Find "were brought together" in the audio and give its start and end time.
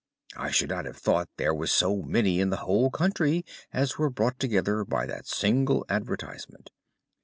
3.99-4.83